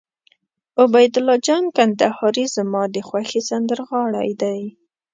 [0.83, 4.61] عبیدالله جان کندهاری زما د خوښې سندرغاړی دي.